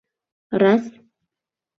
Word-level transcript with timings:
«Раз! 0.61 0.83